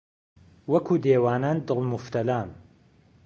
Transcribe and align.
وهکوو 0.71 1.01
دێوانان 1.05 1.57
دڵ 1.67 1.79
موفتهلام 1.91 2.49